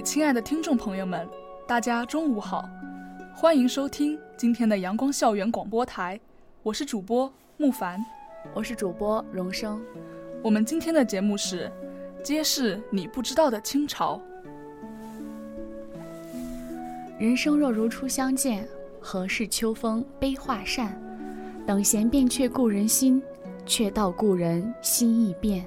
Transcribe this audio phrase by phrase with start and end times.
[0.00, 1.28] 位亲爱的听众朋友们，
[1.66, 2.66] 大家中午好，
[3.34, 6.18] 欢迎收听今天的阳光校园广播台，
[6.62, 8.02] 我是主播木凡，
[8.54, 9.78] 我是主播荣生。
[10.42, 11.70] 我们今天的节目是
[12.24, 14.18] 揭示你不知道的清朝。
[17.18, 18.66] 人生若如初相见，
[19.02, 20.98] 何事秋风悲画扇？
[21.66, 23.22] 等闲变却故人心，
[23.66, 25.62] 却道故人心易变。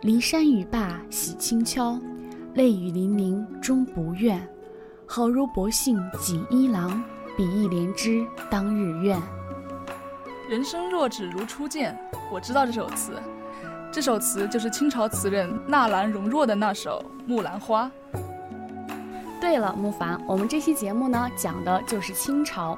[0.00, 2.00] 骊山语罢喜清悄。
[2.54, 4.48] 泪雨霖铃终不怨，
[5.06, 7.02] 好如薄幸锦衣郎，
[7.36, 9.20] 比翼连枝当日愿。
[10.48, 11.96] 人生若只如初见，
[12.32, 13.12] 我知道这首词，
[13.92, 17.90] 这首词就是清朝词人纳兰容若的那首《木兰花》。
[19.40, 22.76] 对了，木凡，我们这期节目呢，讲的就是清朝。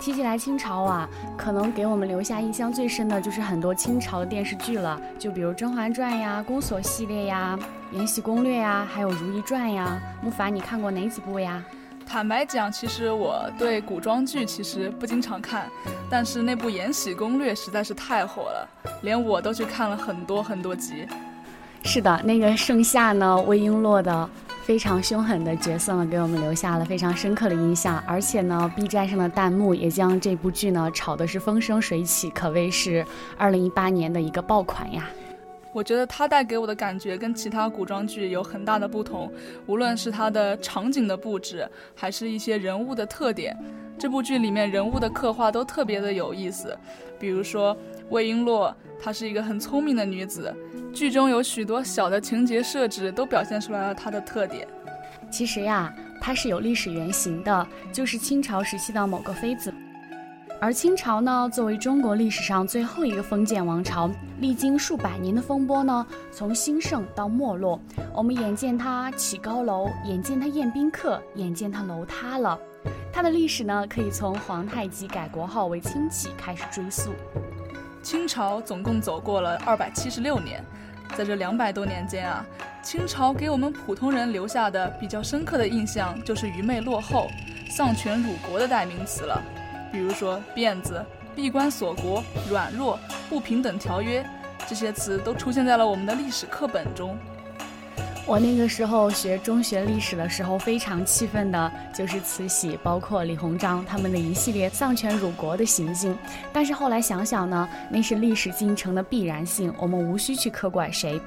[0.00, 1.06] 提起来清朝啊，
[1.36, 7.58] 可能给我们留下印象最深的就是很多清朝的电视剧了，就比如《甄嬛传》呀、宫锁系列呀、
[7.92, 10.00] 延禧攻略呀，还有《如懿传》呀。
[10.22, 11.62] 木凡，你看过哪几部呀？
[12.06, 15.68] 坦白讲，其实我对古装剧其实不经常看，
[16.08, 18.68] 但是那部《延禧攻略》实在是太火了，
[19.02, 21.06] 连我都去看了很多很多集。
[21.84, 24.30] 是的，那个盛夏呢，魏璎珞的。
[24.70, 28.00] 非常凶狠的角色呢，给我们留下了非常深刻的印象。
[28.06, 33.04] 而且呢，B 站上的弹幕也将这部剧呢炒的是风生水起，可谓是
[33.36, 35.10] 二零一八年的一个爆款呀。
[35.72, 39.32] 我觉得它带给我的感觉跟其他古装剧有很大的不同，
[39.66, 43.58] 无论是它的场景的布置，还是一些人物的特点，
[43.98, 46.78] 这部剧里面人物的刻画都特别的有意思。
[47.18, 47.76] 比如说
[48.10, 50.54] 魏璎珞，她是一个很聪明的女子。
[50.92, 54.66] 剧中有许多小的情节设置，都表现出来了她的特点。
[55.30, 59.72] 其实呀，她是有历史原型的，就是清朝时期的某个妃子。
[60.60, 64.10] 而清朝呢，作为中国历史上最后一个封建王朝，
[64.40, 67.80] 历经数百年的风波呢，从兴盛到没落，
[68.14, 72.58] 我们眼见它起高楼，眼见它宴宾客，眼见它楼塌了。
[73.10, 77.10] 它的历史呢，可以从皇太极改国号为清启开始追溯。
[78.02, 80.64] 清朝总共走过了二百七十六年，
[81.16, 82.44] 在这两百多年间啊，
[82.82, 87.28] 清朝给我们普通人留下的比较深刻的印象就是愚昧落后、
[87.68, 89.40] 丧权辱国的代名词了。
[89.92, 94.24] 比如说辫子、闭关锁国、软弱、不平等条约，
[94.66, 97.18] 这些词都出现在了我们的历史课本中。
[98.30, 106.16] 我那个时候学中学历史的时候，非常气愤的就是慈禧，包括李鸿章他们的一系列丧权辱国的行径。
[106.52, 111.20] 但是后来想想呢，那是历史进程的必然性，我们无需去苛怪谁。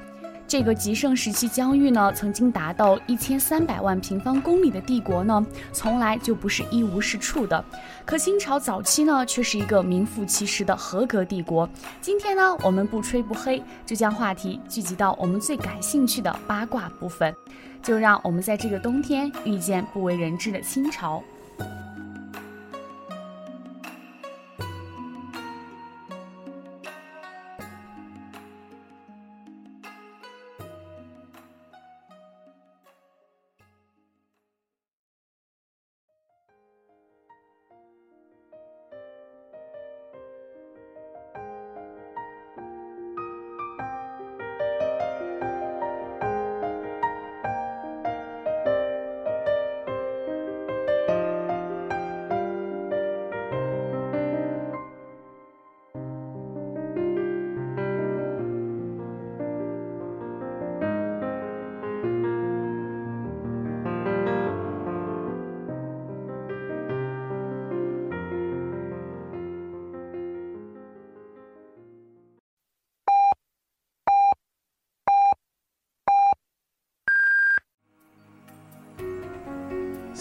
[0.46, 7.64] 这个极盛时期疆域呢，曾经达到一千三百万平方公里的帝国呢，从来就不是一无是处的。
[8.04, 11.68] 可清朝早期呢，却是一个名副其实的合格帝国。
[12.00, 17.34] 今天呢，我们不吹不黑，就将话题聚集到我们最感兴趣的八卦部分，
[17.82, 21.22] 就让我们在这个冬天遇见不为人知的清朝。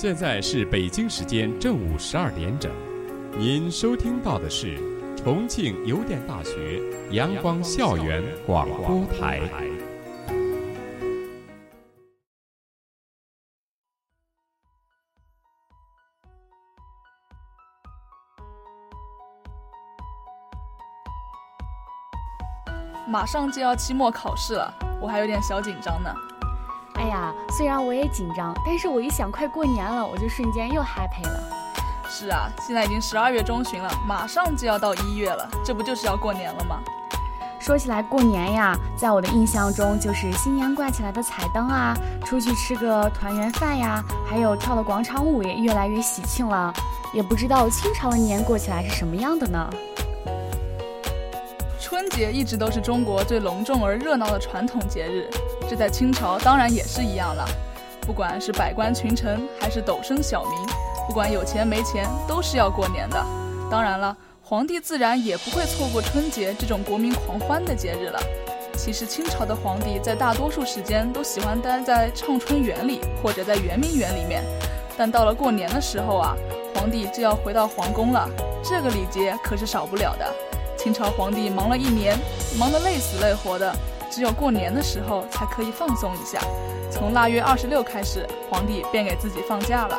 [0.04, 2.70] 现在是北京时间正午十二点整，
[3.40, 4.78] 您收听到的是
[5.16, 9.40] 重庆邮电大学阳光校园广播台。
[23.08, 26.14] 马上就要期末考试了，我还有点小紧张呢。
[26.96, 31.40] 哎呀，虽然我也紧张，但是我一想快过年了，我就瞬间又 happy 了。
[32.08, 36.80] 是啊，现在已经十二月中旬了，马上就要到一月了，这不就是要过年了吗？
[37.60, 46.74] 说起来过年呀，在我的印象中，就是新年挂起来的彩灯啊，出去吃个团圆饭呀，还有跳的广场舞也越来越喜庆了。
[47.14, 49.70] 也不知道清朝的年过起来是什么样的呢？
[51.84, 55.30] 春节一直都是中国最隆重而热闹的传统节日，
[55.70, 57.46] 这在清朝当然也是一样了。
[58.08, 60.54] 不管是百官群臣，还是斗生小民，
[61.06, 63.22] 不管有钱没钱，都是要过年的。
[63.70, 68.20] 当然了，皇帝自然也不会错过春节这种国民狂欢的节日了。
[68.78, 74.42] 其实清朝的皇帝在大多数时间都喜欢待在畅春园里，或者在圆明园里面，
[74.98, 76.34] 但到了过年的时候啊，
[76.74, 78.26] 皇帝就要回到皇宫了，
[78.64, 80.34] 这个礼节可是少不了的。
[80.84, 82.20] 清朝皇帝忙了一年，
[82.60, 83.74] 忙得累死累活的，
[84.12, 86.42] 只有过年的时候才可以放松一下。
[86.92, 89.98] 从腊月二十六开始，皇帝便给自己放假了。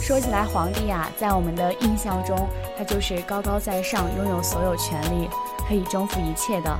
[0.00, 2.48] 说起来，皇帝呀，在我们的印象中，
[2.78, 5.28] 他就是高高在上，拥有所有权利，
[5.68, 6.78] 可以征服一切的。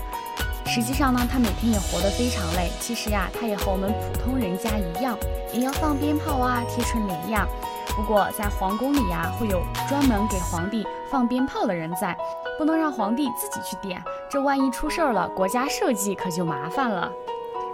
[0.64, 2.70] 实际上呢，他每天也活得非常累。
[2.78, 5.19] 其实呀，他也和我们普通人家一样，
[5.52, 7.49] 也要放鞭炮啊，贴春联呀。
[7.96, 12.16] 不过在皇宫里呀，会有专门给皇帝放鞭炮的人在。
[12.58, 17.10] 不能让皇帝自己去点，这万一出事儿了，国家社稷可就麻烦了。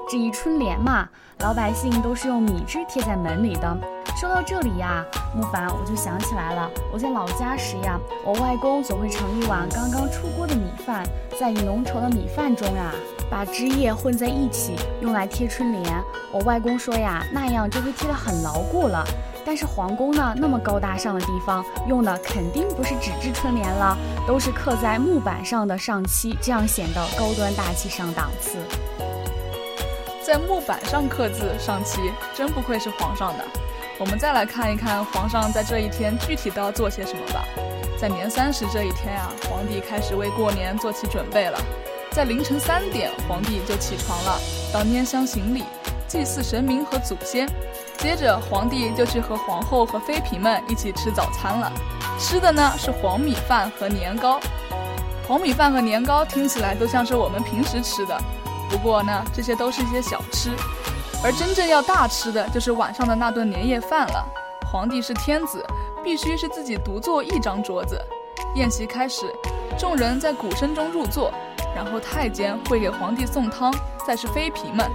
[0.09, 1.07] 至于春联嘛，
[1.41, 3.77] 老百姓都是用米汁贴在门里的。
[4.19, 5.05] 说到这里呀，
[5.37, 11.05] 木凡，我就想起来了，我在老家时呀，我外公总会盛一碗刚刚出锅的米饭，
[11.39, 12.91] 在浓稠的米饭中呀，
[13.31, 15.85] 把汁液混在一起，用来贴春联。
[16.33, 19.05] 我外公说呀，那样就会贴得很牢固了。
[19.51, 23.97] 但是皇宫呢，那么高大上的地方，用的肯定不是纸质春联了，
[24.27, 28.59] 都是刻在木板上的上漆，这样显得高端大气上档次。
[30.23, 33.45] 在木板上刻字上漆，真不愧是皇上的。
[33.99, 37.43] 我们再来看一看皇上在这一天具体都要做些什么吧。
[37.99, 41.59] 在年三十这一天啊，皇帝开始为过年做起准备了。
[42.11, 44.39] 在凌晨三点，皇帝就起床了，
[44.71, 45.65] 到拈香行礼，
[46.07, 47.49] 祭祀神明和祖先。
[47.99, 51.71] 接着，皇帝就去和皇后和妃嫔们一起吃早餐了，
[52.17, 54.41] 吃的呢是黄米饭和年糕。
[55.27, 58.17] 黄米饭和年糕听起来都像是我们平时吃的，
[58.71, 60.51] 不过呢，这些都是一些小吃，
[61.25, 64.25] 而真正要大吃的就是晚上的那顿年夜饭了。
[64.71, 65.65] 皇帝是天子，
[66.05, 68.01] 必须是自己独坐一张桌子。
[68.55, 69.27] 宴席开始，
[69.77, 71.33] 众人在鼓声中入座，
[71.75, 73.75] 然后太监会给皇帝送汤，
[74.07, 74.89] 再是妃嫔们。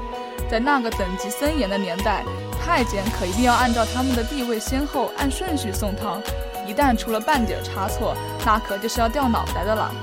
[0.50, 2.24] 在那个等级森严的年代。
[2.66, 6.22] 太监可一定要按照他们的地位先后按顺序送汤，
[6.66, 8.16] 一旦出了半点差错，
[8.46, 9.94] 那可就是要掉脑袋的了。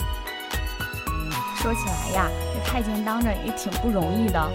[1.57, 4.51] 说起来呀，这太监当着也挺不容易的，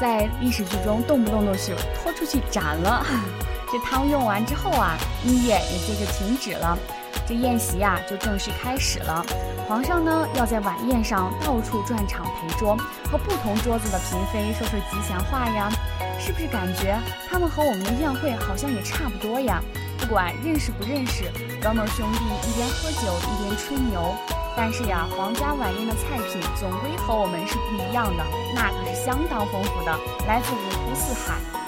[0.00, 3.04] 在历史剧中动不动都是拖出去斩了。
[3.70, 6.78] 这汤用完之后啊，音乐也接着停止了，
[7.26, 9.24] 这宴席呀就正式开始了。
[9.66, 12.76] 皇上呢要在晚宴上到处转场陪桌，
[13.10, 15.70] 和不同桌子的嫔妃说说吉祥话呀。
[16.18, 16.96] 是不是感觉
[17.28, 19.60] 他们和我们的宴会好像也差不多呀？
[19.98, 21.24] 不管认识不认识，
[21.62, 24.14] 哥们兄弟一边喝酒一边吹牛。
[24.56, 31.63] 但是呀，皇家晚宴的菜品总归和我们是不一样的，那可是相当丰富的，来自五湖四海。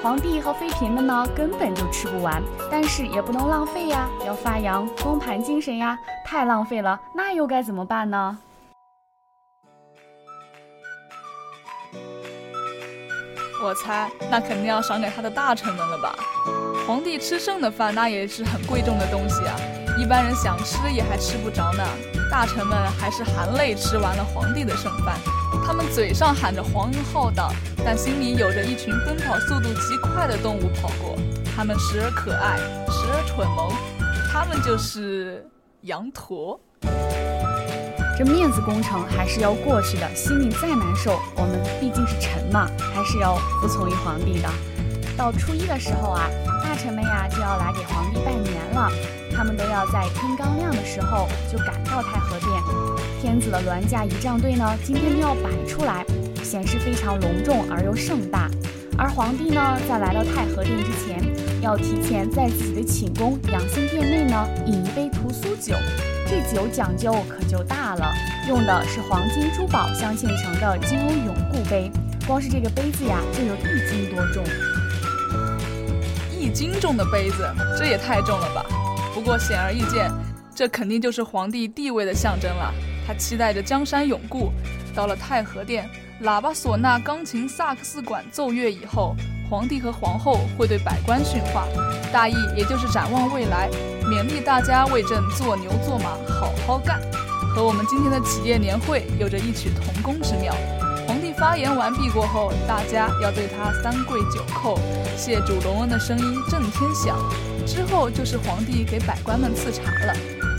[0.00, 2.40] 皇帝和妃嫔们呢，根本就吃不完，
[2.70, 5.98] 但是也不能浪费呀，要发扬光盘精神呀。
[6.24, 8.38] 太浪费了，那又该怎么办呢？
[13.60, 16.14] 我猜，那肯定要赏给他的大臣们了吧？
[16.86, 19.56] 皇帝吃剩的饭，那也是很贵重的东西啊，
[19.98, 21.82] 一般人想吃也还吃不着呢。
[22.30, 25.16] 大臣们还是含泪吃完了皇帝的剩饭，
[25.66, 27.52] 他们嘴上喊着皇恩浩荡，
[27.84, 31.16] 但心里有着一群奔跑速度极快的动物跑过，
[31.54, 32.56] 他们时而可爱，
[32.90, 33.72] 时而蠢萌，
[34.32, 35.46] 他们就是
[35.82, 36.58] 羊驼。
[38.18, 44.48] 这面子工程还是要过去的，心里再难受，我们毕竟是臣嘛，还是要服从于皇帝的。
[45.18, 46.30] 到初一的时候啊，
[46.62, 48.88] 大臣们呀就要来给皇帝拜年了，
[49.34, 52.50] 他们都要在天刚亮的时候就赶到太和殿。
[53.20, 56.06] 天子的銮驾仪仗队呢，今天就要摆出来，
[56.44, 58.48] 显示非常隆重而又盛大。
[58.96, 61.20] 而皇帝呢，在来到太和殿之前，
[61.60, 65.74] 要提前在自己的寝宫养心殿内呢饮一杯屠苏酒。
[66.28, 68.14] 这酒讲究可就大了，
[68.46, 71.90] 用的是黄金珠宝镶嵌成的金瓯永固杯，
[72.24, 74.44] 光是这个杯子呀就有一斤多重。
[76.48, 78.64] 斤重的杯子，这也太重了吧！
[79.14, 80.10] 不过显而易见，
[80.54, 82.72] 这肯定就是皇帝地位的象征了。
[83.06, 84.52] 他期待着江山永固。
[84.94, 85.88] 到了太和殿，
[86.24, 89.14] 喇叭、唢呐、钢琴、萨克斯管奏乐以后，
[89.48, 91.68] 皇帝和皇后会对百官训话，
[92.12, 93.70] 大意也就是展望未来，
[94.02, 97.00] 勉励大家为朕做牛做马，好好干。
[97.54, 100.52] 和我们今天的企业年会有着异曲同工之妙。
[101.38, 104.76] 发言完毕过后，大家要对他三跪九叩，
[105.16, 107.16] 谢主隆恩的声音震天响。
[107.64, 110.12] 之后就是皇帝给百官们赐茶了，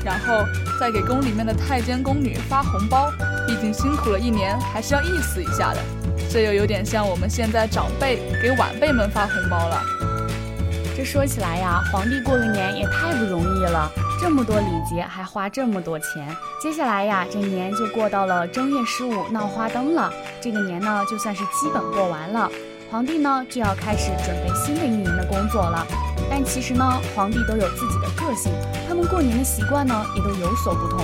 [0.05, 0.45] 然后
[0.79, 3.11] 再给宫里面的太监宫女发红包。
[3.45, 5.81] 毕竟辛苦了一年，还是要意思一下的。
[6.29, 9.81] 这又有点像我们现在长辈给晚辈们发红包了。
[10.95, 13.91] 这说起来呀，皇帝过个年也太不容易了。
[14.21, 16.35] 这么多礼节，还花这么多钱。
[16.61, 20.11] 接下来呀，这年就过到了正月十五闹花灯了。
[20.41, 22.51] 这个年呢，就算是基本过完了。
[22.91, 25.87] 皇帝呢，就要开始准备新的一年的工作了。
[26.29, 26.85] 但其实呢，
[27.15, 28.51] 皇帝都有自己的个性，
[28.89, 30.99] 他们过年的习惯呢，也都有所不同。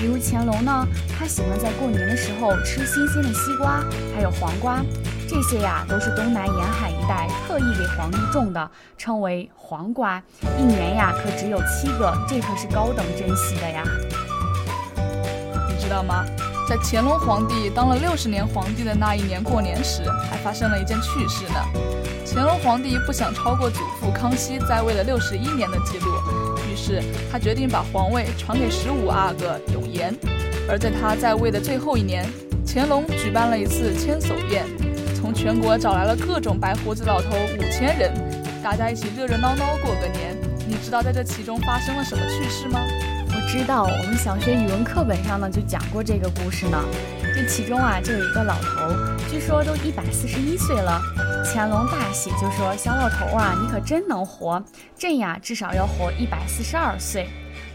[0.00, 0.86] 比如乾隆呢，
[1.18, 3.84] 他喜欢在过年的时候吃新鲜的西瓜，
[4.16, 4.80] 还有黄瓜。
[5.28, 10.20] 这些呀，都是东南沿海一带特意给皇帝种的，称为黄瓜。
[10.58, 13.84] 一年呀，可只有七个，这可是高等珍稀的呀。
[15.68, 16.24] 你知道吗？
[16.66, 21.60] 在乾隆皇帝当了六十年皇帝的那一年过年时，还发生了一件趣事呢。
[22.24, 26.49] 乾隆皇帝不想超过祖父康熙在位的六十一年的记录，
[26.80, 30.14] 是他决定把皇位传给十五阿哥永琰。
[30.66, 32.24] 而在他在位的最后一年，
[32.66, 34.64] 乾隆举办了一次千叟宴。
[35.14, 38.10] 从全国找来了各种白胡子老头五千人，
[38.62, 40.34] 大家一起热热闹闹过个年。
[40.66, 42.80] 你知道在这其中发生了什么趣事吗？
[43.28, 46.78] 我知道，我们小学语文课本上呢就讲过这个故事呢。
[47.34, 48.94] 这其中啊就有一个老头，
[49.30, 51.00] 据说都一百四十一岁了。
[51.44, 54.62] 乾隆大喜，就说：“小老头啊，你可真能活，
[54.96, 57.28] 朕呀至少要活一百四十二岁。”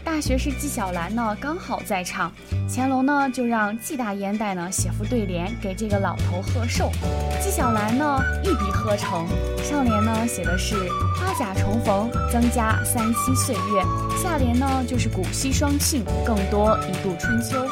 [0.04, 2.30] 大学士纪晓岚呢，刚好在场，
[2.72, 6.92] 乾隆呢就让纪大烟袋呢写副对联给这个老头贺寿。
[7.40, 9.26] 纪晓岚呢一笔呵成，
[9.64, 10.76] 上联呢写的是
[11.16, 13.82] 花甲重逢，增加三七岁月；
[14.16, 17.66] 下联呢就是古稀双庆，更多一度春秋。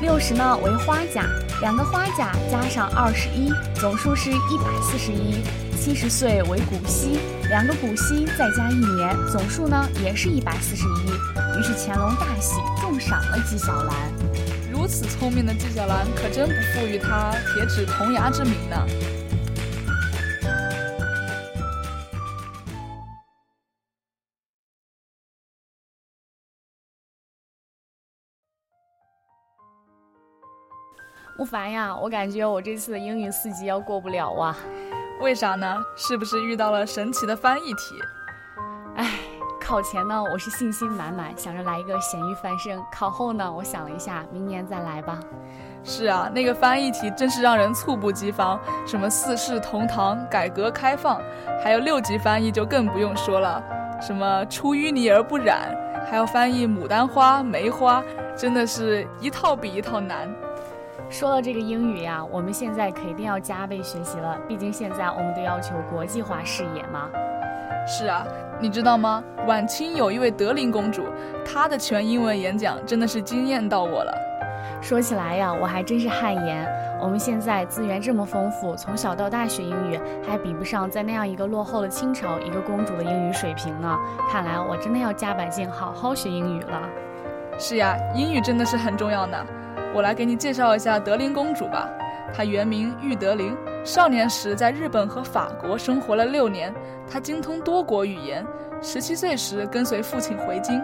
[0.00, 1.24] 六十呢为花甲，
[1.60, 5.42] 两个花甲加上二十一，总数是一百四十一。
[5.76, 11.58] 七十岁为古稀，两个古稀再加一年，总数呢也是一百四十一。
[11.58, 13.94] 于是乾隆大喜，重赏了纪晓岚。
[14.70, 18.76] 如此聪明的纪晓岚，可真不负于他铁齿铜牙之名呢。
[31.38, 34.56] 吴凡呀，我感觉我这次的英语四级要过不了啊。
[35.20, 35.76] 为啥呢？
[35.94, 37.94] 是不是遇到了神奇的翻译题？
[38.96, 39.08] 哎。
[39.60, 42.80] 考前呢，我是信心满满，想着来一个咸鱼翻身。
[42.90, 45.20] 考后呢，我想了一下，明年再来吧。
[45.84, 51.20] 是啊，那个翻译题真是让人猝不及防，什么四世同堂、改革开放，
[51.62, 53.62] 还有六级翻译就更不用说了，
[54.00, 55.76] 什么出淤泥而不染，
[56.10, 58.02] 还要翻译牡丹花、梅花，
[58.34, 60.34] 真的是一套比一套难。
[61.10, 67.08] 说到这个英语呀，我们现在肯定要加倍学习了，毕竟现在我们都要求国际化视野嘛。
[67.86, 68.26] 是啊，
[68.60, 69.24] 你知道吗？
[69.46, 71.04] 晚清有一位德龄公主，
[71.46, 74.12] 她的全英文演讲真的是惊艳到我了。
[74.82, 76.68] 说起来呀，我还真是汗颜。
[77.00, 79.98] 我们现在资源这么丰富，从小到大学英语
[80.28, 83.98] 还比不上在那样一个落后的清朝一个公主的英语水平呢。
[84.30, 86.82] 看来我真的要加把劲，好好学英语了。
[87.58, 89.36] 是呀，英语真的是很重要呢。
[89.94, 91.88] 我来给你介绍一下德龄公主吧。
[92.32, 96.74] 她原名玉德龄，少年时在日本和法国生活了六年。
[97.10, 98.46] 她精通多国语言，
[98.82, 100.80] 十七岁时跟随父亲回京，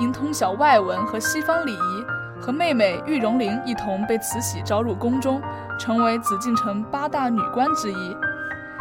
[0.00, 5.42] 因通晓外文和西方礼仪，和妹妹玉荣龄一同被慈禧招入宫中，
[5.78, 8.16] 成为紫禁城八大女官之一。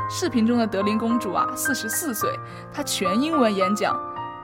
[0.09, 2.29] 视频中的德龄公主啊，四十四岁，
[2.71, 3.93] 她全英文演讲，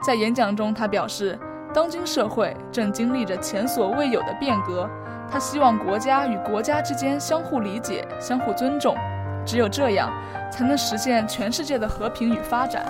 [0.06, 1.38] 在演讲中她表示，
[1.72, 4.86] 当今社会正经历着前所未有的变革。
[5.30, 8.96] 他希望国家与国家之间相互理解、相互尊重，
[9.44, 10.12] 只有这样，
[10.50, 12.84] 才能实现全世界的和平与发展。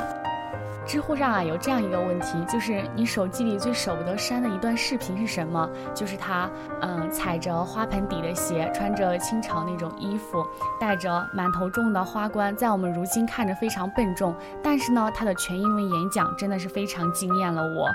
[0.86, 5.68] 知乎上啊有这样一个问题，就是你手机里最舍不得删的一段视频是什么？
[5.94, 6.48] 就是他，
[6.82, 10.44] 嗯，踩着花盆底的鞋，穿着清朝那种衣服，
[10.78, 17.88] 戴着满头重的花冠，在我们如今看着非常笨重，但是呢，他的全英文演讲真的是非常惊艳了我。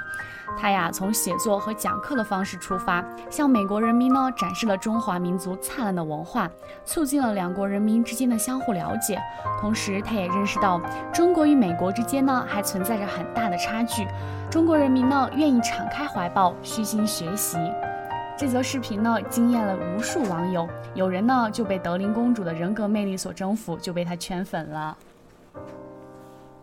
[0.57, 6.49] 他呀，从写作和讲课的方式出发，向美国人民呢展示了中华民族灿烂的文化，
[6.83, 9.21] 促进了两国人民之间的相互了解。
[9.61, 10.81] 同时，他也认识到
[11.13, 14.07] 中国与美国之间呢还存存在着很大的差距，
[14.49, 17.57] 中国人民呢愿意敞开怀抱，虚心学习。
[18.37, 24.95] 这则视频呢惊艳了无数网友，有人呢就被德龄公主的人格魅力所征服，就被她圈粉了。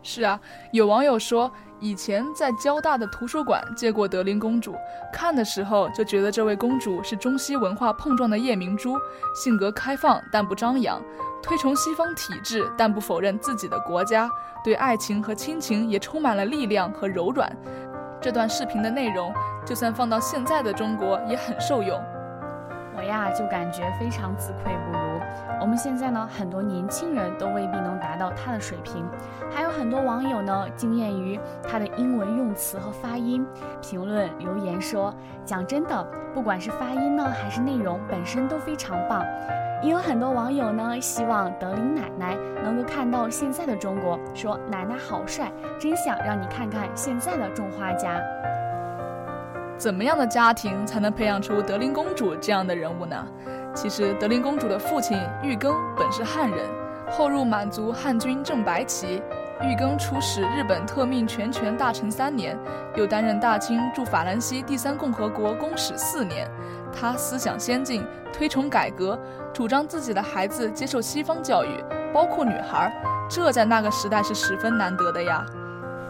[0.03, 0.41] 是啊，
[0.73, 1.53] 有网友说。
[1.79, 4.75] 以前在交大的图书馆见过德龄公主，
[5.13, 8.97] 看的时候就觉得这位公主是中西文化碰撞的夜明珠，
[9.35, 10.99] 性格开放但不张扬，
[11.43, 14.27] 推崇西方体制但不否认自己的国家，
[14.67, 17.49] 对爱情和亲情也充满了力量和柔软。
[18.21, 19.33] 这段视频的内容，
[19.65, 22.03] 就算放到现在的中国也很受用。
[22.97, 25.21] 我呀就感觉非常自愧不如。
[25.61, 29.07] 我们现在呢，很多年轻人都未必能达到他的水平，
[29.51, 33.47] 还有很多网友呢惊艳于他的英文用词和发音。
[33.83, 39.25] 评论留言说：“讲真的，不管是发音呢，还是内容本身都非常棒。”
[39.83, 42.35] 也有很多网友呢希望德林奶奶
[42.65, 48.19] 能够看到现在的中国，说：“奶奶好帅，真想让你看看现在的种花家。”
[49.79, 53.27] 怎么样的家庭才能培养出德龄公主这样的人物呢？
[53.75, 56.61] 其实，德龄公主的父亲玉庚本是汉人，
[57.11, 59.23] 后入满族汉军正白旗。
[59.63, 62.59] 玉庚出使日本特命全权大臣三年，
[62.95, 66.51] 又担任大清驻法兰西第三共和国公使四年。
[66.93, 68.03] 他思想先进，
[68.33, 69.19] 推崇改革，
[69.53, 72.91] 主张自己的孩子接受西方教育，包括女孩。
[73.29, 75.45] 这在那个时代是十分难得的呀。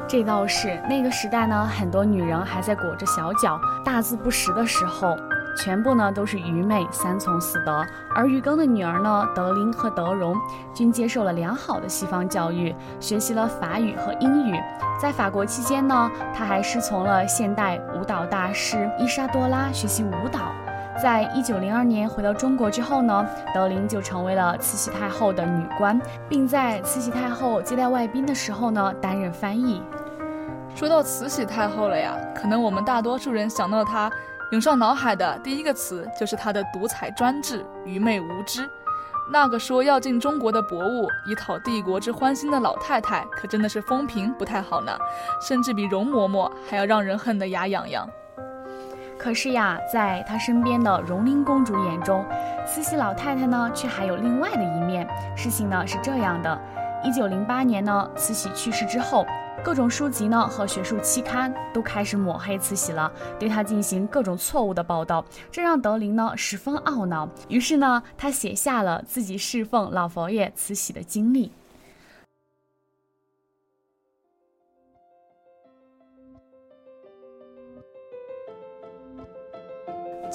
[0.08, 5.16] 这倒是，那个时代呢，很多女人还在裹着小脚，大字不识的时候。
[5.58, 7.82] 全部呢都是愚昧，三从四德。
[8.14, 10.36] 而于庚的女儿呢，德林和德容
[10.74, 14.60] 均接受了良好的西方教育，学习了法语和英语。
[15.00, 20.52] 在法国期间呢，她还师从了现代舞蹈大师伊莎多拉学习舞蹈。
[21.00, 29.82] 在一九零二年回到中国之后呢，德龄就成为了慈禧太后的女官，并在慈禧太后接待外宾的时候呢，担任翻译。
[30.74, 34.10] 说到慈禧太后了呀，可能我们大多数人想到她。
[34.52, 38.68] 涌上脑海的第一个词就是她的独裁专制、愚昧无知。
[39.28, 44.96] 那个说要进中国的博物以讨帝国之欢心的老太太，可真的是风评不太好呢，
[45.42, 48.08] 甚至比容嬷嬷还要让人恨得牙痒痒。
[49.18, 52.24] 可是呀，在她身边的荣龄公主眼中，
[52.66, 55.08] 慈禧老太太呢，却还有另外的一面。
[55.36, 56.60] 事情呢是这样的：
[57.02, 59.26] 一九零八年呢，慈禧去世之后。
[59.64, 67.28] 各种书籍呢和学术期刊都开始抹黑慈禧了，对她进行各种错误的报道，这让德龄呢十分懊恼。
[67.48, 71.50] 于是呢，他写下了自己侍奉老佛爷慈禧的经历。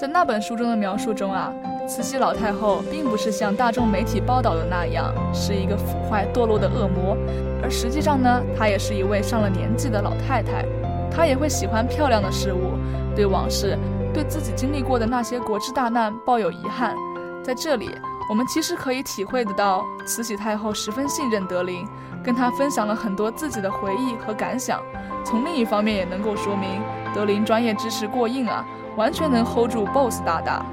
[0.02, 1.54] 在那本书中的描述中啊，
[1.88, 7.16] 慈禧老太后并不是像大众媒体报道的那样是一个腐坏堕落的恶魔，
[7.62, 10.66] 而实际上呢，她也是一位上了年纪的老太太。
[11.12, 12.72] 她也会喜欢漂亮的事物，
[13.16, 13.78] 对往事、
[14.12, 16.96] 对自己经历过的那些国之大难抱有遗憾。
[17.44, 17.92] 在这里，
[18.28, 21.88] 我们其实可以体会得到，慈禧太后十分信任德龄，
[22.24, 24.82] 跟她分享了很多自己的回忆和感想。
[25.24, 26.82] 从另一方面，也能够说明
[27.14, 28.66] 德龄专业知识过硬啊。
[28.98, 30.66] 完全能 hold 住 BOSS 大大，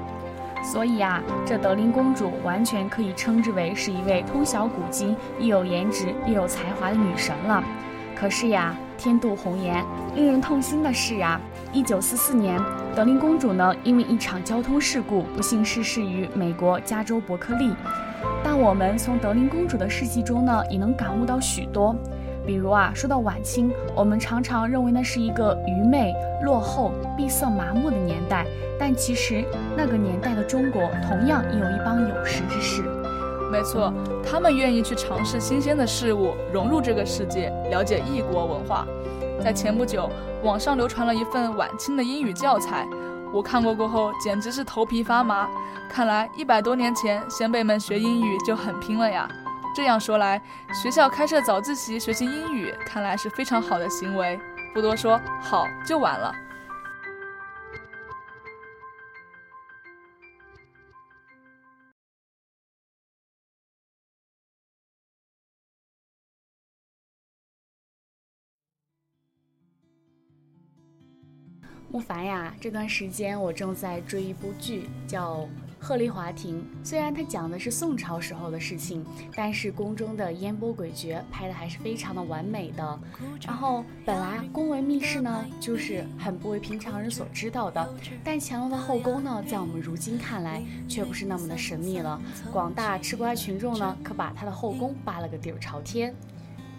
[0.63, 7.63] 所以啊，这德林公主完全可以称之为是一位通晓古今、又有颜值又有才华的女神了。
[8.15, 9.83] 可是呀，天妒红颜，
[10.15, 11.39] 令人痛心的是啊，
[11.71, 12.59] 一九四四年，
[12.93, 17.73] 德林公主呢因为一场交通事故不幸逝世于美国加州伯克利。
[18.43, 21.95] 但我们从德林公主的事迹中呢，也能感悟到许多。
[22.49, 28.43] 比如啊，说到晚清，我们常常认为那是一个愚昧、落后、闭塞、麻木的年代，
[28.79, 29.45] 但其实
[29.77, 32.81] 那个年代的中国同样也有一帮有识之士。
[33.51, 33.93] 没错，
[34.25, 38.83] 他们愿意去尝试新鲜的事物，融入这个世界，了解异国文化。
[39.43, 40.09] 在前不久，
[40.41, 42.83] 网上流传了一份晚清的英语教材，
[43.31, 45.47] 我看过过后简直是头皮发麻。
[45.87, 49.29] 看来一百多年前，先辈们学英语就很拼了呀。
[49.79, 50.41] 这样说来
[50.73, 54.37] 学校开设早自习学习英语看来是非常好的行为。
[54.73, 56.35] 不多说好就完了。
[71.89, 75.47] 慕凡呀这段时间我正在追一部剧叫
[75.79, 76.61] 鹤唳华亭》。
[76.83, 82.99] 虽然它讲的是宋朝时候的事情，但是宫中的烟波诡谲拍的还是非常的完美的。
[83.45, 92.21] 然后本来宫闱秘事呢，就是很不为平常人所知道的，但乾隆的后宫呢，在我们如今看来却不是那么的神秘了。
[92.51, 96.13] 广大吃瓜群众呢，可把他的后宫扒了个底儿朝天。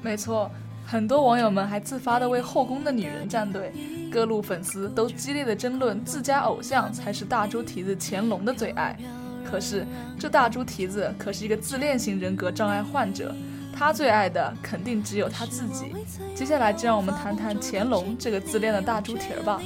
[0.03, 0.51] 没错。
[0.91, 3.73] 很多网友们还自发地为后宫的女人站队，
[4.11, 8.99] 各路粉丝都激烈的争论自家偶像才是大猪蹄子乾隆的最爱。
[9.45, 9.87] 可是
[10.19, 13.33] 这大猪蹄子可是一个自恋型人格障碍患者，
[13.73, 15.95] 他最爱的肯定只有他自己。
[16.35, 19.63] 接下来就让我们谈谈乾隆这个自恋的大猪蹄儿吧。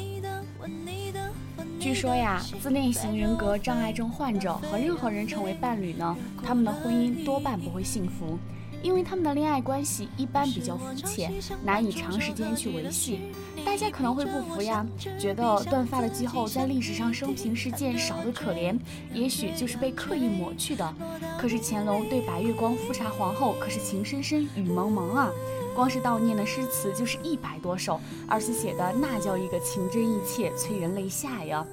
[1.80, 8.38] 据说呀，自恋型人格障碍症患者和任何人成为伴侣呢，他们的婚姻多半不会幸福。
[8.84, 11.32] 因为他们的恋爱关系一般比较肤浅，
[11.64, 13.18] 难以长时间去维系。
[13.64, 14.86] 大家可能会不服呀，
[15.18, 18.78] 觉得断发的季后在历史上生平事件少得可怜，
[19.14, 20.94] 也许就是被刻意抹去的。
[21.40, 25.30] 可是乾隆对白月光富察皇后可是情深深雨蒙蒙啊，
[25.74, 31.66] 光是悼念的诗词就是一百多首，而且写的那叫一个情真意切，催人泪下呀。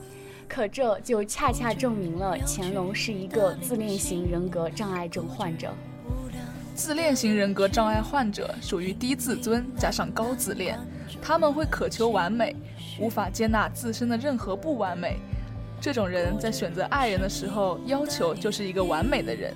[0.48, 5.74] 可这就恰恰证明了乾隆是一个自恋型人格障碍症患者。
[6.74, 10.80] 自恋型人格障碍患者属于低自尊加上高自恋，
[11.22, 12.56] 他们会渴求完美，
[13.00, 15.18] 无法接纳自身的任何不完美。
[15.80, 19.54] 这种人在选择爱人的时候，要求就是一个完美的人。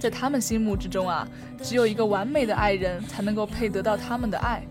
[0.00, 1.26] 在他们心目之中啊，
[1.62, 4.62] 只有一个完美的爱人才能够配得到他们的爱。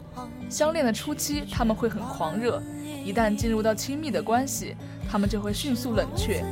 [0.50, 2.60] 相恋的初期，他们会很狂热；
[3.06, 4.76] 一旦进入到亲密的关系，
[5.10, 6.44] 他们就会迅速冷却，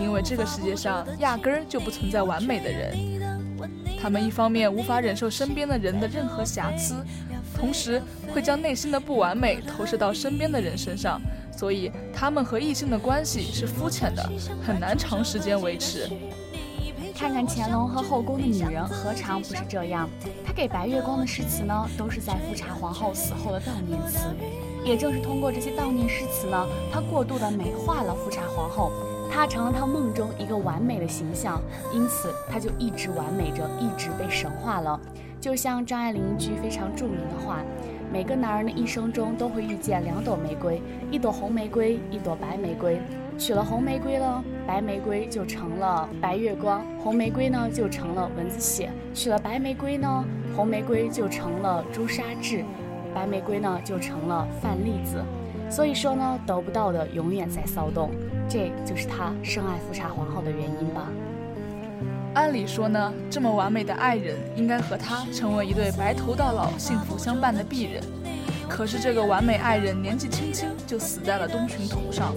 [0.00, 3.23] 因为这个世界上压根儿就不存在完美的人。
[4.00, 6.94] 他们一方面无法忍受身边的人的任何瑕疵，
[7.56, 11.20] 同时会将内心的不完美投射到身边的人身上，
[11.56, 14.30] 所以他们和异性的关系是肤浅的，
[14.66, 16.10] 很难长时间维持。
[17.16, 20.10] 看看乾隆和后宫的女人，何尝不是这样？
[20.44, 24.18] 他给白月光的诗词呢，都是在富察皇后死后的悼念词。
[24.84, 28.92] 也正是通过这些悼念诗词呢，他过度的美化了富察皇后。
[29.34, 31.60] 他成了他梦中一个完美的形象，
[31.92, 34.98] 因此他就一直完美着，一直被神化了。
[35.40, 37.58] 就像张爱玲一句非常著名的话
[38.12, 43.00] ：“每个男人的一生中都会遇见两朵玫瑰，一朵红玫瑰，一朵白玫瑰。
[43.36, 52.64] 娶了红玫瑰了，白玫瑰就成了白月光；红玫瑰呢，就成了蚊子血；娶了白玫瑰呢，红玫瑰就成了朱砂痣，
[53.12, 55.20] 白玫瑰呢，就成了范栗子。
[55.68, 58.10] 所以说呢，得不到的永远在骚动。”
[58.48, 61.08] 这就是他深爱富察皇后的原因吧。
[62.34, 68.02] 按理说呢，这么完美的爱人应该和他成为一对白头到老、幸福相伴的璧人。
[68.68, 72.34] 可是这个完美爱人年纪轻轻就死在了东巡途上，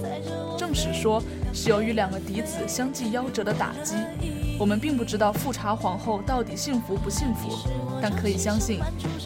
[0.56, 1.20] 正史说
[1.52, 3.96] 是由于两个嫡子相继夭折的打击。
[4.58, 7.48] 我们并不知道富察皇后到底幸福不幸福，
[8.02, 8.80] 但可以相信，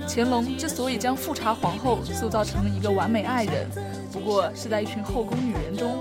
[0.07, 3.67] 乾隆之所以将富察皇后塑造成一个完美爱人。
[4.13, 5.97] 不过是在一群后宫女人中，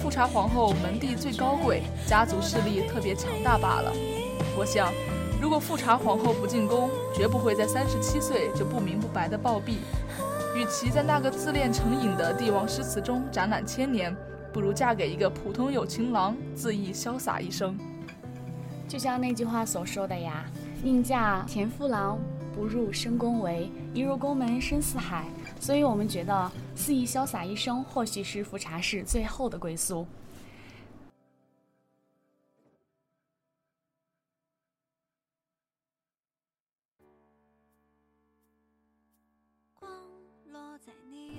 [0.00, 3.92] 富察皇后门第最高贵，家族势力特别强大罢了。
[4.56, 4.92] 我想，
[5.42, 9.78] 如果富察皇后不进宫，绝不会在三十七岁就不明不白的暴毙。
[10.54, 14.16] 与其在那个自恋成瘾的帝王诗词中展览千年，
[14.52, 17.76] 不如嫁给一个普通有情郎，恣意潇洒一生。
[18.88, 20.44] 就像那句话所说的呀
[20.82, 22.18] ：“宁嫁田夫郎，
[22.54, 25.26] 不入深宫闱；一入宫门深似海。”
[25.60, 30.06] 所以我们觉得肆意潇洒一生，或许是富察氏最后的归宿。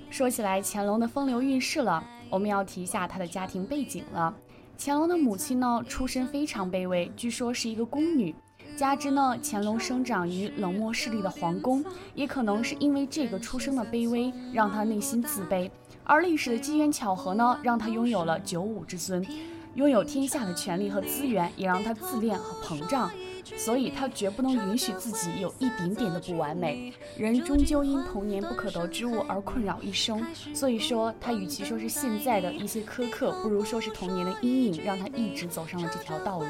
[0.09, 4.35] 说起来，乾隆的风流韵事了，我们要提一下他的家庭背景了。
[4.79, 8.33] 乾隆的母亲呢，出身非常卑微，据说是一个宫女。
[8.75, 15.69] 加之呢，乾隆生长于冷漠势力的皇宫，也可能是因为这个出生的卑微，让他内心自卑。
[16.03, 19.25] 而历史的机缘巧合呢，让他拥有了九五之尊，
[19.73, 23.09] 拥有天下的权力和资源，也让他自恋和膨胀。
[23.55, 26.91] 所以，他绝不能允许自己有一点点的不完美。
[27.17, 30.25] 人终究因童年不可得之物而困扰一生。
[30.53, 36.45] 所以说，他与其说是现在的一些苛刻，不如说是童年的阴影，让他一直走上了这条道路。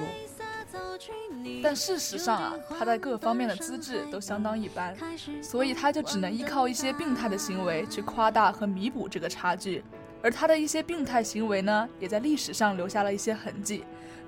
[1.63, 4.95] 但事实上啊，他在各方面的资质都相当一般，
[5.41, 9.83] 所以他就只能依靠一些病态的行为去夸大和弥补这个差距。
[10.21, 13.83] 而他的一些病态行为呢，也在历史上留下了一些痕迹。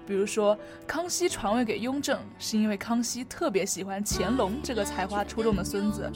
[0.09, 6.11] 比如说，康熙传位给雍正，是因为康熙特别喜欢乾隆这个才华出众的孙子，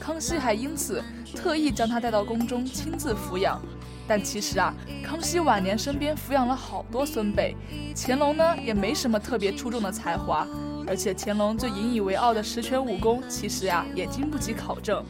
[0.00, 1.04] 康熙还因此
[1.36, 3.60] 特意将他带到宫中亲自抚养。
[4.08, 7.54] 但其实啊，康熙晚年身边抚养了好多孙辈，
[7.94, 10.48] 乾隆呢也没什么特别出众的才华，
[10.86, 15.04] 而且乾隆最引以为傲的十全武功，其实呀也经不起考证。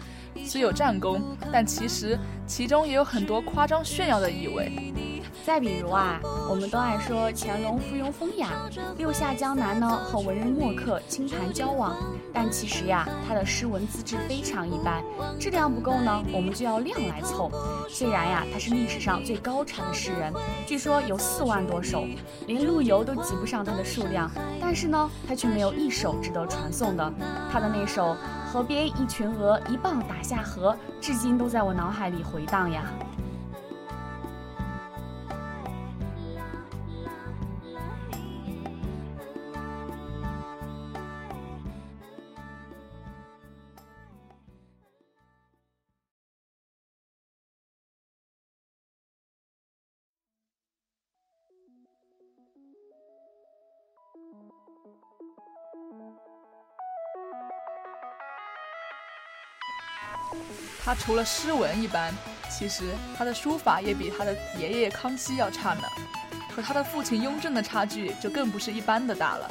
[0.45, 1.21] 虽有战功，
[1.53, 4.93] 但其实其中也有很多夸张炫耀的意味。
[5.45, 6.19] 再比如啊，
[6.49, 8.49] 我们都爱说乾隆附庸风雅，
[8.97, 11.95] 六下江南呢和文人墨客倾谈交往，
[12.33, 15.05] 但其实呀，他的诗文资质非常一般，
[15.39, 17.51] 质量不够呢，我们就要量来凑。
[17.91, 20.33] 虽然呀，他是历史上最高产的诗人，
[20.67, 22.07] 据说有四万多首，
[22.47, 27.13] 连陆游都及不上他的数量，但是呢，他却没有一首值得传颂的。
[27.53, 28.17] 他的那首
[28.55, 32.85] “河边一群鹅，一棒打下河”，至今都在我脑海里回荡呀。
[60.85, 62.13] 他除了诗文一般，
[62.51, 65.89] 其实他的书法也比他的爷爷康熙要差呢。
[66.55, 69.51] 和他的父亲雍正的差距就更不是一般的大了。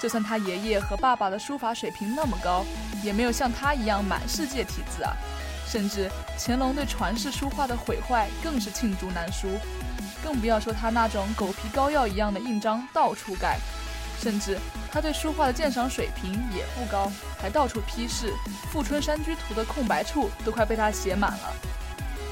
[0.00, 2.64] 就算他爷爷和爸爸的书法水平那么高，
[3.02, 5.12] 也没有像他一样满世界题字啊。
[5.66, 9.48] 甚至乾隆对传世书画的毁坏更是罄竹难书，
[10.22, 13.58] 更不要说他那种狗皮膏药一样的印章到处盖。
[14.18, 14.58] 甚至
[14.90, 18.28] 他对书画的鉴赏水平也不高，还到处批示
[18.70, 21.52] 《富春山居图》的空白处都快被他写满了。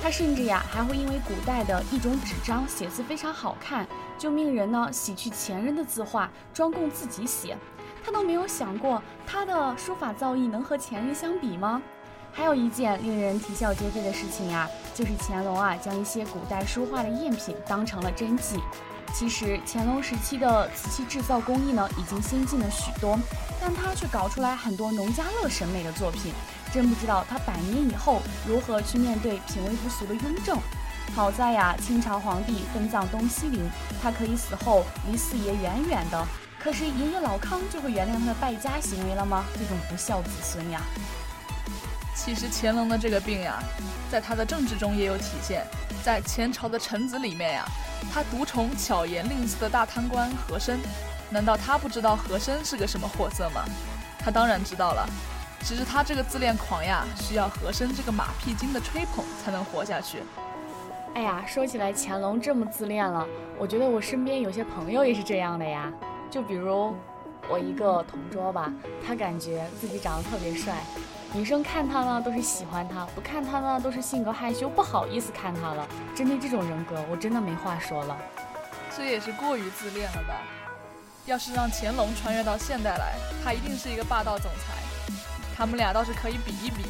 [0.02, 3.86] 他甚至呀还会因为古代的一种纸张写字非常好看，
[4.18, 7.56] 就命人呢洗去前人的字画，专供自己写。
[8.04, 11.80] 他都没有想过他的书法造诣能和前人相比吗？
[12.32, 18.58] 还有一件令人啼笑皆非的事情呀，就是乾隆啊将一些古代书画的赝品当成了真迹。
[19.14, 23.18] 其实乾隆时期的瓷器制造工艺呢，已经先进了许多，
[23.60, 26.32] 但他却搞出来很多农家乐审美的作品，
[26.72, 30.58] 真不知道他百年以后如何去面对品味不俗的雍正。
[31.14, 33.70] 好在呀，清朝皇帝分葬东西陵，
[34.02, 36.26] 他可以死后离四爷远远的。
[36.58, 39.44] 可是爷爷老康就会原谅他的败家行为了吗？
[39.54, 40.80] 这种不孝子孙呀！
[42.14, 43.62] 其实乾隆的这个病呀，
[44.10, 45.66] 在他的政治中也有体现，
[46.02, 47.68] 在前朝的臣子里面呀。
[48.12, 50.80] 他独宠巧言令色的大贪官和珅，
[51.30, 53.64] 难道他不知道和珅是个什么货色吗？
[54.18, 55.06] 他当然知道了，
[55.60, 60.18] 只是他这个自恋狂呀，需要和珅这个马屁精的吹捧才能活下去。
[61.14, 63.26] 哎呀，说起来乾隆这么自恋了，
[63.58, 65.92] 我觉得我身边有些朋友也是这样的呀，
[66.30, 66.94] 就比如
[67.50, 68.72] 我一个同桌吧，
[69.06, 70.74] 他感觉自己长得特别帅。
[71.34, 75.88] 女生看他呢，都是喜欢他；不看他呢，都是性格害羞，不好意思看他了。
[76.14, 78.14] 针对这种人格，我真的没话说了。
[78.94, 80.34] 这也是过于自恋了吧？
[81.24, 85.14] 要是让乾隆穿越到现代来，他一定是一个霸道总裁。
[85.56, 86.84] 他们俩倒是可以比一比。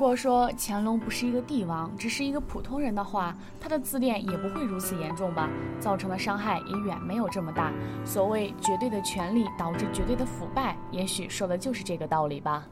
[0.00, 5.46] 如果说乾隆不是一个帝王，只是一个普通人的话，他的自恋也不会如此严重吧？
[5.78, 7.70] 造成的伤害也远没有这么大。
[8.02, 12.64] 所谓绝对的权力导致绝对的腐败，也许说的就是这个道理吧。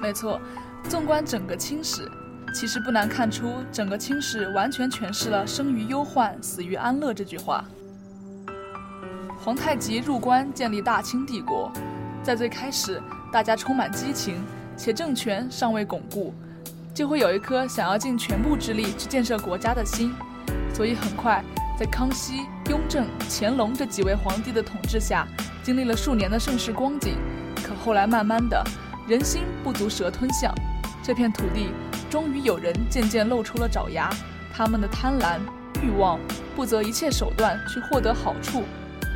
[0.00, 0.40] 没错，
[0.88, 2.10] 纵观整个清史，
[2.52, 7.64] 其实不难看出，整个清史完全诠释了“生于忧患，死于安乐”这句话。
[9.38, 11.70] 皇太极入关建立大清帝国，
[12.20, 13.00] 在最开始，
[13.32, 14.44] 大家充满激情，
[14.76, 16.34] 且政权尚未巩固。
[16.94, 20.14] 就会有一颗想要尽全部之力去建设国家的心，
[20.72, 21.44] 所以很快，
[21.76, 25.26] 在康熙、雍正、乾隆这几位皇帝的统治下，
[25.64, 27.16] 经历了数年的盛世光景。
[27.56, 28.64] 可后来慢慢的，
[29.08, 30.54] 人心不足蛇吞象，
[31.02, 31.70] 这片土地
[32.08, 34.08] 终于有人渐渐露出了爪牙，
[34.52, 35.40] 他们的贪婪、
[35.82, 36.20] 欲望，
[36.54, 38.62] 不择一切手段去获得好处。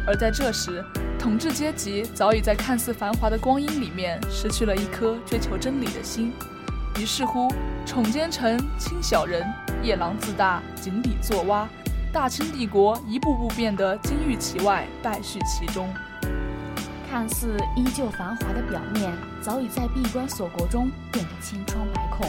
[0.04, 0.84] 而在这时，
[1.16, 6.32] 统治阶级早已在看似繁华的光阴里面，失去了一颗追求真理的心。
[6.98, 7.48] 于是乎，
[7.86, 9.46] 宠奸臣，轻小人，
[9.84, 11.68] 夜郎自大，井底作蛙，
[12.12, 15.88] 大清帝国一步步变得金玉其外，败絮其中。
[17.08, 22.28] 看似依旧繁华的表面，早已在闭关锁国中变得千疮百孔。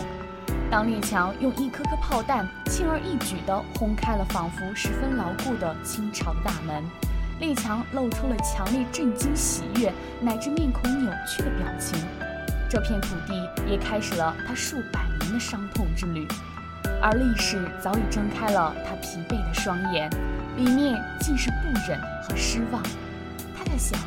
[0.70, 6.84] 当列强用一颗颗炮弹，轻而易举地轰开了仿佛十分牢固的清朝大门，
[7.40, 12.00] 列强露出了强烈震惊、喜悦乃至面孔扭曲的表情。
[12.70, 16.28] 这片土地也开始了他数百年的伤痛之旅，
[17.02, 20.08] 而历史早已睁开了他疲惫的双眼，
[20.56, 22.84] 里面尽是不忍和失望。
[23.58, 24.00] 他在想：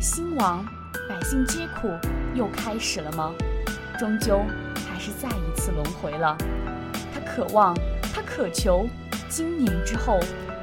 [0.00, 0.64] 兴亡，
[1.08, 1.90] 百姓皆苦，
[2.32, 3.32] 又开始了吗？
[3.98, 4.40] 终究
[4.88, 6.36] 还是再一次轮回了。
[7.12, 7.74] 他渴望，
[8.14, 8.86] 他渴求，
[9.28, 10.20] 今年之后，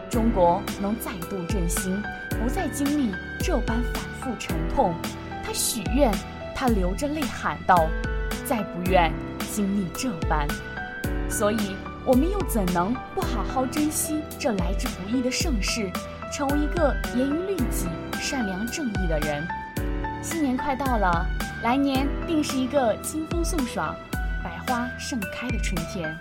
[0.10, 4.96] 中国能再度振兴，不再经历这般反复沉痛。
[5.46, 6.10] 他许愿，
[6.64, 7.90] 他流着泪喊道
[8.48, 9.12] ：“再不愿
[9.52, 10.48] 经历这般。”
[11.30, 15.92] 所以，我们又怎能不好好珍惜这来之不易的盛世，
[16.32, 19.46] 成为一个严于律己、善良正义的人？
[20.22, 21.26] 新年快到了。
[21.64, 23.94] 来年定是一个清风送爽、
[24.42, 26.18] 百花盛开的春天。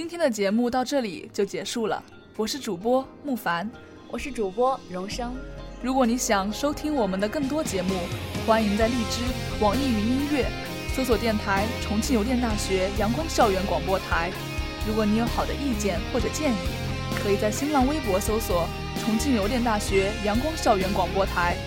[0.00, 2.02] 今天的节目到这里就结束了，
[2.34, 3.70] 我是主播木凡，
[4.10, 5.30] 我是主播荣生。
[5.82, 7.90] 如果你想收听我们的更多节目，
[8.46, 9.20] 欢迎在荔枝、
[9.60, 10.46] 网易云音乐
[10.96, 14.30] 搜索电台“重庆邮电大学阳光校园广播台”。
[14.88, 16.56] 如果你有好的意见或者建议，
[17.22, 18.66] 可以在新浪微博搜索
[19.04, 21.58] “重庆邮电大学阳光校园广播台”，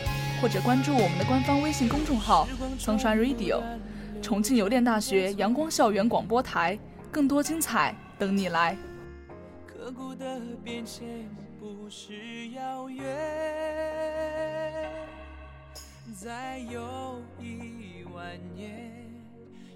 [0.41, 2.47] 或者关注我们的官方微信公众号
[2.79, 3.61] “Sunshine Radio”。
[4.23, 6.79] 重庆邮电大学阳光校园广播台，
[7.11, 8.77] 更多精彩等你来。
[9.65, 11.27] 刻骨的变迁
[11.59, 13.03] 不是遥远，
[16.15, 18.91] 再有一万年，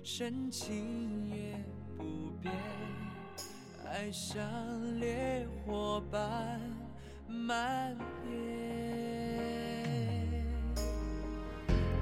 [0.04, 1.62] 深情也
[1.98, 2.54] 不变，
[3.86, 4.42] 爱像
[5.00, 6.62] 烈火般
[7.28, 7.98] 蔓
[8.32, 8.38] 延。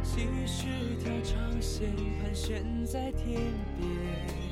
[0.04, 3.42] 几十条长线盘旋在天
[3.78, 4.45] 边。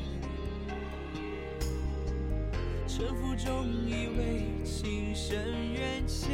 [2.95, 5.35] 沉浮中，以为情深
[5.73, 6.29] 缘浅，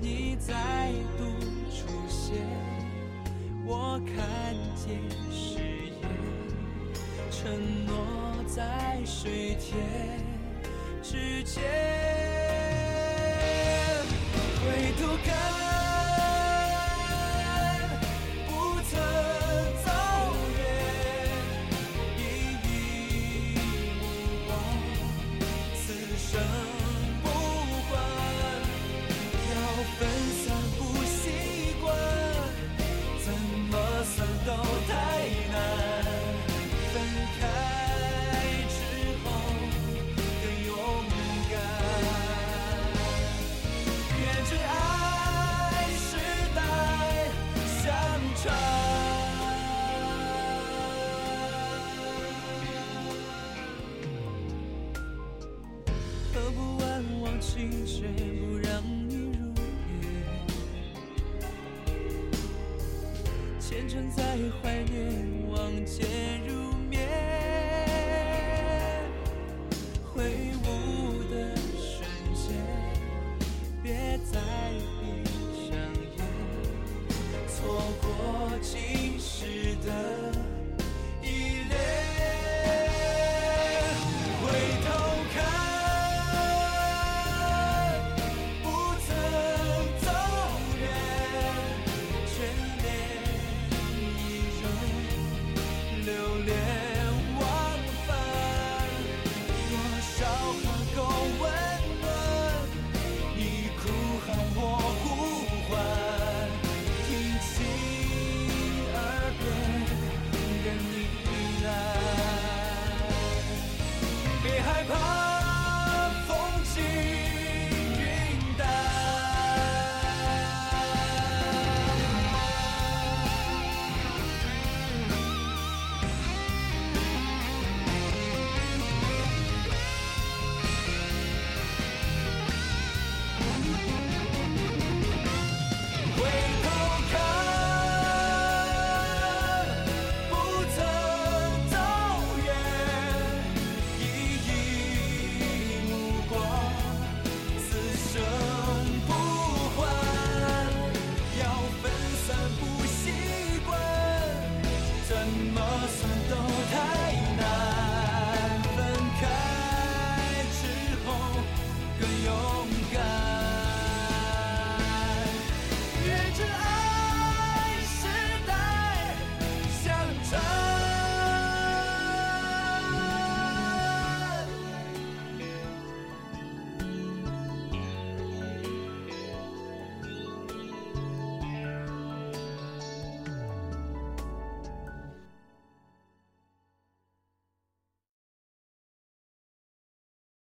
[0.00, 1.24] 你再度
[1.68, 2.36] 出现，
[3.66, 5.00] 我看见
[5.32, 6.00] 誓言，
[7.32, 7.50] 承
[7.86, 7.96] 诺
[8.46, 10.24] 在水天
[11.02, 11.60] 之间，
[14.60, 15.59] 回头看。
[63.80, 64.22] 虔诚在
[64.60, 66.06] 怀念，望见
[66.46, 66.59] 入